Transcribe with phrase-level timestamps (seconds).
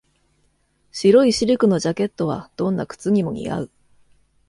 [0.91, 3.71] 白いシルクのジャケットはどんな靴にも似合う。